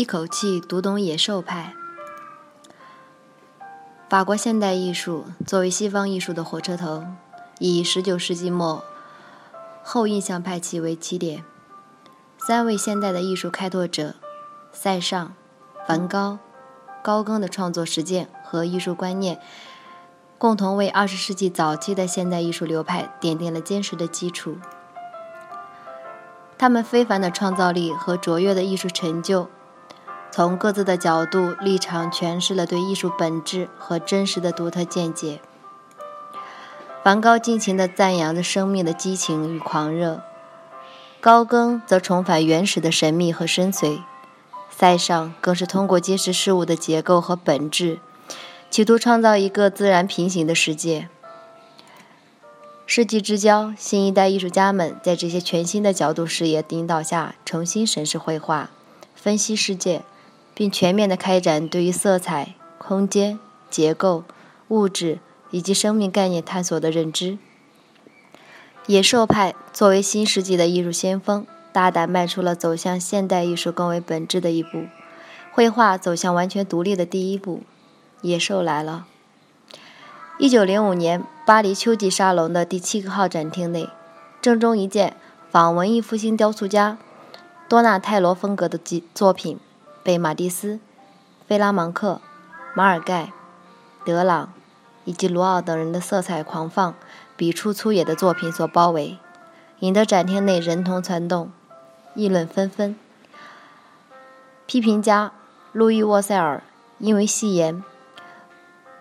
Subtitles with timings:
[0.00, 1.74] 一口气读懂野兽派。
[4.08, 7.04] 法国现代艺术作为西方艺术的火车头，
[7.58, 8.82] 以19世纪末
[9.82, 11.44] 后印象派起为起点。
[12.38, 14.14] 三位现代的艺术开拓者——
[14.72, 15.34] 塞尚、
[15.86, 16.38] 梵高、
[17.02, 19.38] 高更的创作实践和艺术观念，
[20.38, 24.56] 共同为20世纪早期的现代艺术流派奠定了坚实的基础。
[26.56, 29.50] 他们非凡的创造力和卓越的艺术成就。
[30.40, 35.38] 从各自的角度立场诠释了对艺术本质和真实的独特见解。
[37.04, 40.22] 梵高尽情地赞扬着生命的激情与狂热，
[41.20, 44.00] 高更则重返原始的神秘和深邃，
[44.70, 47.98] 塞尚更是通过揭示事物的结构和本质，
[48.70, 51.10] 企图创造一个自然平行的世界。
[52.86, 58.70] 世纪之交，新一代艺术家们在这些全新的角度视野引导下，重新审视绘画，
[59.14, 60.02] 分析世界。
[60.60, 63.38] 并全面地开展对于色彩、空间、
[63.70, 64.24] 结构、
[64.68, 65.18] 物质
[65.50, 67.38] 以及生命概念探索的认知。
[68.84, 74.84] 野兽派作为新世纪的艺术先锋，大胆迈出了走向现代艺术更为本质的一步，
[75.50, 77.62] 绘画走向完全独立的第一步。
[78.20, 79.06] 野兽来了。
[80.38, 83.88] 一九零五年，巴黎秋季沙龙的第七个号展厅内，
[84.42, 85.16] 正中一件
[85.50, 86.98] 仿文艺复兴雕塑家
[87.66, 88.78] 多纳泰罗风格的
[89.14, 89.58] 作品。
[90.02, 90.80] 被马蒂斯、
[91.46, 92.20] 费拉芒克、
[92.74, 93.32] 马尔盖、
[94.04, 94.52] 德朗
[95.04, 96.94] 以及卢奥等人的色彩狂放、
[97.36, 99.18] 笔触粗野的作品所包围，
[99.80, 101.50] 引得展厅内人头攒动，
[102.14, 102.96] 议论纷纷。
[104.66, 105.32] 批评家
[105.72, 106.62] 路易·沃塞尔
[106.98, 107.82] 因为戏言：“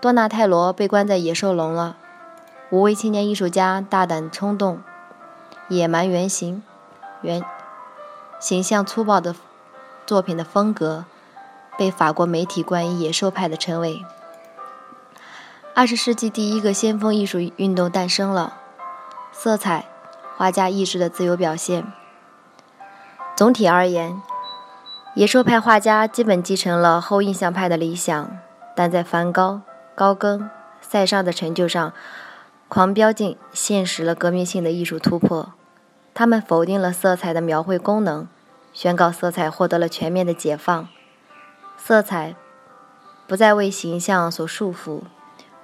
[0.00, 1.96] 多纳泰罗被关在野兽笼了。”
[2.70, 4.82] 五位青年艺术家大胆冲动、
[5.68, 6.62] 野蛮原型、
[7.22, 7.42] 原
[8.40, 9.34] 形象粗暴的。
[10.06, 11.04] 作品的风格
[11.76, 14.04] 被法国媒体冠以“野兽派”的称谓。
[15.74, 18.56] 二十世纪第一个先锋艺术运动诞生了，
[19.32, 19.84] 色彩，
[20.36, 21.92] 画家意志的自由表现。
[23.36, 24.22] 总体而言，
[25.14, 28.38] 野兽派画家基本继承了后印象派的理想，
[28.74, 29.60] 但在梵高、
[29.94, 30.48] 高更、
[30.80, 31.92] 塞尚的成就上，
[32.68, 35.52] 狂飙进现实了革命性的艺术突破。
[36.14, 38.26] 他们否定了色彩的描绘功能。
[38.76, 40.86] 宣告色彩获得了全面的解放，
[41.78, 42.36] 色彩
[43.26, 45.00] 不再为形象所束缚，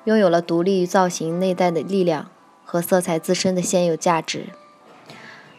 [0.05, 2.31] 拥有了独立于造型内在的力量
[2.65, 4.47] 和色彩自身的现有价值，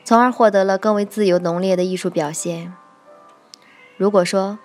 [0.03, 2.73] 从而获得了更为自由浓烈的艺术表现。
[3.97, 4.57] 如果说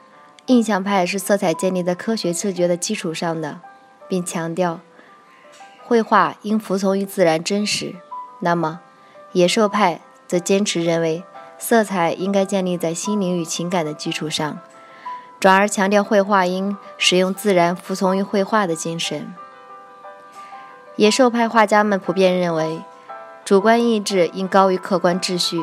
[0.47, 3.61] 印象派是色彩建立在科学视觉的基础上的，
[4.09, 4.81] 并强调
[5.85, 7.97] 绘画应服从于自然真实，
[8.41, 8.81] 那么
[9.33, 11.23] 野兽派则坚持认为。
[11.59, 14.59] 色彩应该建立在心灵与情感的基础上，
[15.41, 19.35] 转而强调绘画应使用自然、服从于绘画的精神。
[20.97, 22.83] 野兽派画家们普遍认为，
[23.45, 25.61] 主观意志应高于客观秩序，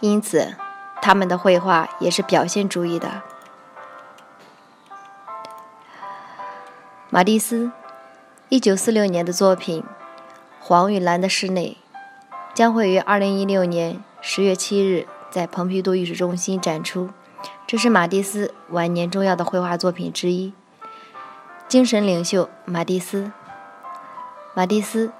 [0.00, 0.54] 因此
[1.02, 3.22] 他们的绘画也是表现主义的。
[7.10, 7.70] 马蒂斯，
[8.48, 9.82] 一九四六年的作品
[10.60, 11.76] 《黄与蓝的室内》，
[12.54, 14.02] 将会于二零一六年。
[14.28, 17.10] 十月七日，在蓬皮杜艺术中心展出。
[17.64, 20.52] 这是马蒂斯晚年重要的绘画作品之一。
[21.68, 23.30] 精神领袖马蒂斯，
[24.52, 25.12] 马蒂斯，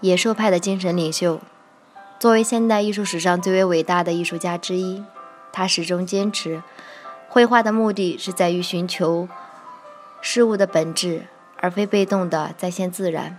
[0.00, 1.42] 野兽派的精神领袖。
[2.18, 5.04] 作为现代艺术史上最为伟大的艺术家之一，
[5.52, 6.62] 他始终坚持，
[7.28, 9.28] 绘画的目的是在于寻求
[10.22, 11.26] 事物的本质，
[11.58, 13.38] 而非被动的再现自然。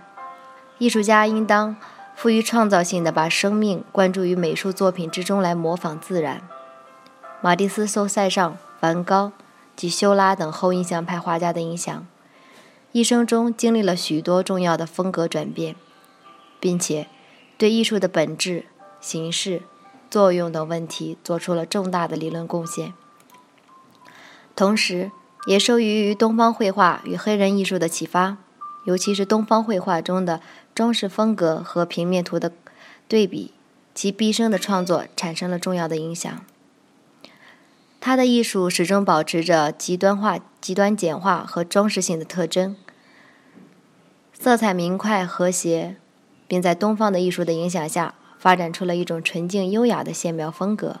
[0.78, 1.76] 艺术家应当。
[2.14, 6.42] 富于创造性的把生命灌注于美术作品之中来模仿自然。
[7.40, 9.32] 马蒂斯受塞尚、梵高
[9.74, 12.06] 及修拉等后印象派画家的影响，
[12.92, 15.74] 一生中经历了许多重要的风格转变，
[16.60, 17.06] 并且
[17.56, 18.66] 对艺术的本质、
[19.00, 19.62] 形式、
[20.10, 22.92] 作用等问题做出了重大的理论贡献。
[24.54, 25.10] 同时，
[25.46, 28.36] 也受益于东方绘画与黑人艺术的启发。
[28.84, 30.40] 尤其是东方绘画中的
[30.74, 32.52] 装饰风格和平面图的
[33.06, 33.52] 对比，
[33.94, 36.44] 其毕生的创作产生了重要的影响。
[38.00, 42.74] 他的艺术始终保持着极端化、极端简化和装饰性的特征，
[44.32, 45.96] 色彩明快和谐，
[46.48, 51.00] 并在东方的艺术的影响下发展出了一种纯净优雅的线描风格。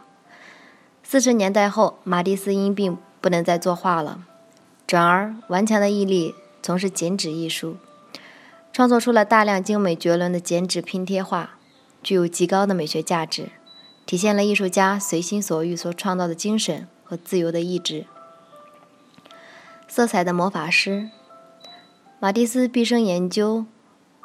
[1.02, 4.20] 四十年代后，马蒂斯因病不能再作画了，
[4.86, 7.76] 转而顽强的毅力从事剪纸艺术，
[8.72, 11.58] 创作出了大量精美绝伦的剪纸拼贴画，
[12.02, 13.50] 具有极高的美学价值。
[14.06, 18.06] 体现了艺术家随心所欲所创造的精神和自由的意志。
[19.86, 21.10] 色彩的魔法师，
[22.18, 23.66] 马蒂斯毕生研究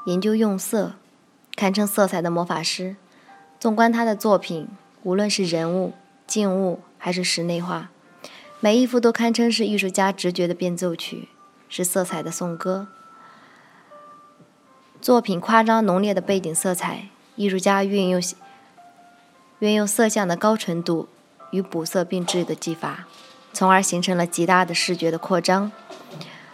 [0.08, 0.94] 研究用色，
[1.56, 2.96] 堪称色彩的魔法师。
[3.60, 4.68] 纵观他的作品，
[5.04, 5.94] 无论是人物、
[6.26, 7.90] 静物还是室内画，
[8.60, 11.30] 每一幅都堪称是艺术家直觉的变奏曲，
[11.70, 12.88] 是色彩的颂歌。
[15.02, 18.22] 作品夸张浓烈的背景色彩，艺术家运用。
[19.60, 21.08] 运用色相的高纯度
[21.52, 23.06] 与补色并置的技法，
[23.54, 25.72] 从而形成了极大的视觉的扩张，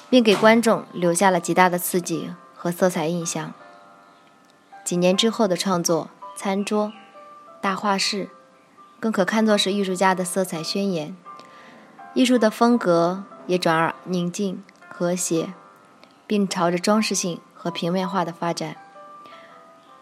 [0.07, 3.53] 并给观众留下了极大的刺激和色彩印象。
[4.83, 6.85] 几年之后的创作《餐桌》
[7.59, 8.25] 《大画室》，
[8.99, 11.17] 更可看作是艺术家的色彩宣言。
[12.13, 14.63] 艺术的风格也转而宁静
[15.01, 15.55] 和谐，
[16.27, 18.75] 并朝着装饰性和平面化的发展。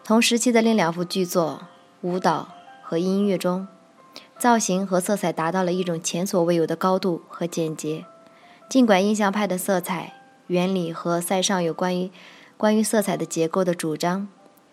[0.04, 1.62] 同时期的另两幅巨作
[2.02, 2.48] 《舞蹈》。
[2.82, 3.66] 和音乐中，
[4.38, 8.04] 造型和色彩达到了一种前所未有的高度和简洁。
[8.68, 10.12] 尽管印象派的色彩
[10.48, 12.10] 原理和塞尚有关于
[12.58, 14.28] 关于色彩的结构的主张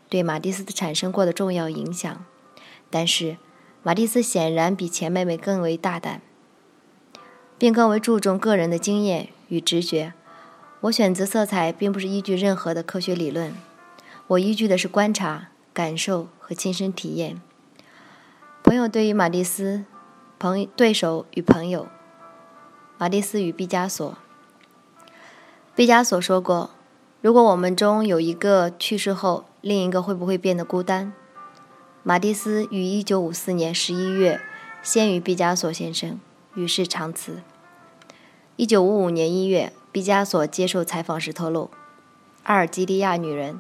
[0.09, 2.25] 对马蒂斯产生过的重要影响，
[2.89, 3.37] 但是
[3.81, 6.21] 马蒂斯显然比前妹妹更为大胆，
[7.57, 10.13] 并更为注重个人的经验与直觉。
[10.81, 13.55] 我选择色彩并不是依据任何的科学理论，
[14.27, 17.41] 我依据的是观察、感受和亲身体验。
[18.63, 19.85] 朋友对于马蒂斯，
[20.37, 21.87] 朋对手与朋友，
[22.97, 24.17] 马蒂斯与毕加索。
[25.75, 26.71] 毕加索说过
[27.21, 31.13] ：“如果我们中有一个去世后，另一个会不会变得孤单？”
[32.03, 34.41] 马蒂斯于1954年11月
[34.81, 36.19] 先于毕加索先生，
[36.55, 37.41] 与世长辞。
[38.57, 41.65] 1955年1月，毕加索接受采访时透露，
[42.41, 43.53] 《阿尔及利亚女人》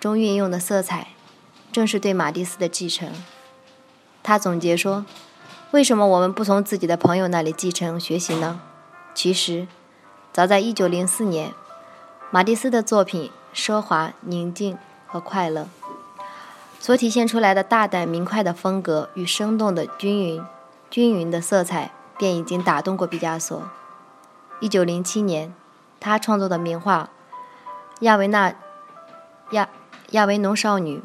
[0.00, 1.10] 中运用的色彩，
[1.70, 3.12] 正是对马蒂斯的继承。
[4.24, 5.06] 他总结说
[5.70, 8.60] ：“为什么我们不从自己的朋友那里继承学习呢？
[9.14, 9.68] 其实，
[10.32, 11.52] 早在1904年，
[12.32, 14.76] 马蒂斯的作品奢华、宁静
[15.06, 15.68] 和快乐，
[16.80, 20.42] 所体现出来的大胆明快的风格与生动的均匀、
[20.90, 23.62] 均匀的色彩，便已经打动过毕加索。
[24.60, 25.54] 1907年，
[25.98, 27.10] 他创作的名画
[28.04, 28.54] 《亚维纳
[29.52, 29.68] 亚
[30.10, 30.98] 亚维农少女》。”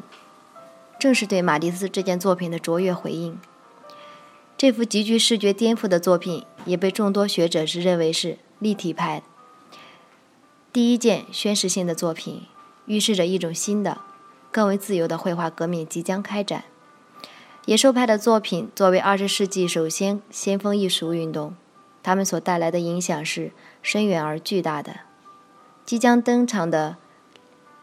[0.98, 3.38] 正是对马蒂斯这件作品的卓越回应。
[4.56, 9.22] 这幅极具视觉颠覆的作品，也被众多学者是认为是立体派
[10.72, 12.46] 第一件宣示性的作品，
[12.86, 13.98] 预示着一种新的、
[14.50, 16.64] 更为自由的绘画革命即将开展。
[17.66, 21.54] 野兽派的作品作为二十世纪首先先锋艺术运动，
[22.06, 23.50] 他们所带来的影响是
[23.82, 25.00] 深远而巨大的。
[25.84, 26.98] 即将登场的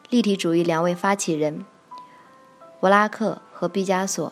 [0.09, 1.65] 立体主义两位发起人。
[2.79, 4.31] 布拉克和毕加索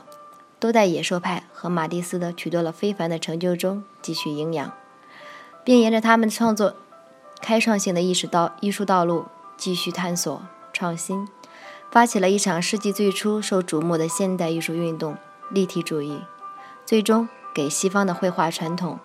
[0.62, 4.72] 都在野兽派和马蒂斯的取得了非凡的成就中汲取营养，
[5.66, 6.78] 并沿着他们创作
[7.42, 9.26] 开创性的意识道艺术道路
[9.58, 11.28] 继续探索创新，
[11.92, 15.18] 发起了一场世纪最初受瞩目的现代艺术运动——
[15.52, 16.22] 立体主义，
[16.86, 18.98] 最终给西方的绘画传统、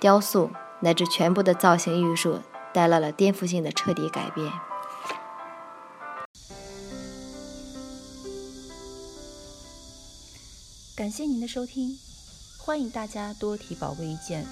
[0.00, 2.40] 雕塑乃至全部的造型艺术
[2.72, 4.50] 带来了颠覆性的彻底改变。
[10.96, 11.98] 感谢您的收听，
[12.58, 14.46] 欢迎大家多提宝贵意见，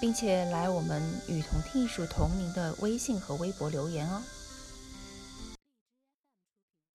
[0.00, 4.22] 并且来我们“与同听艺术”同名的微信和微博留言哦。